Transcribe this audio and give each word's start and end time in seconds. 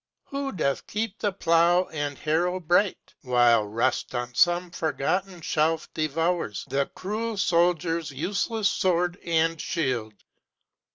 who 0.23 0.51
doth 0.51 0.87
keep 0.87 1.19
the 1.19 1.31
plow 1.31 1.83
and 1.91 2.17
harrow 2.17 2.59
bright, 2.59 3.13
While 3.21 3.65
rust 3.67 4.15
on 4.15 4.33
some 4.33 4.71
forgotten 4.71 5.41
shelf 5.41 5.93
devours 5.93 6.65
The 6.67 6.87
cruel 6.95 7.37
soldier's 7.37 8.09
useless 8.09 8.67
sword 8.67 9.19
and 9.23 9.61
shield. 9.61 10.15